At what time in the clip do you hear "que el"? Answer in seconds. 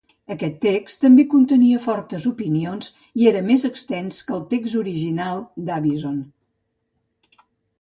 4.31-4.43